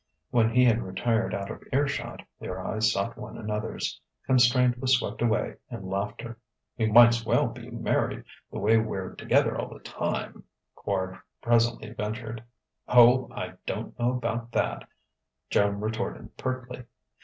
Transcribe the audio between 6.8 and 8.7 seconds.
might's well be married, the